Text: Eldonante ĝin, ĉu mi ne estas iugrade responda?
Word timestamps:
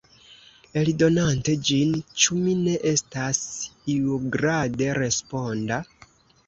Eldonante 0.83 1.55
ĝin, 1.69 1.93
ĉu 2.23 2.39
mi 2.47 2.57
ne 2.63 2.73
estas 2.95 3.45
iugrade 3.99 4.91
responda? 5.03 5.81